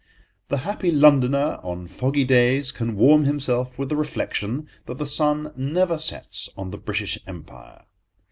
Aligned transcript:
The 0.47 0.57
happy 0.65 0.89
Londoner 0.89 1.59
on 1.61 1.85
foggy 1.85 2.23
days 2.25 2.71
can 2.71 2.95
warm 2.95 3.25
himself 3.25 3.77
with 3.77 3.89
the 3.89 3.95
reflection 3.95 4.67
that 4.87 4.97
the 4.97 5.05
sun 5.05 5.53
never 5.55 5.99
sets 5.99 6.49
on 6.57 6.71
the 6.71 6.79
British 6.79 7.19
Empire. 7.27 7.83